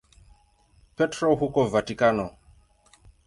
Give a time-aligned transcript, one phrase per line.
[0.95, 2.27] Petro huko Vatikano.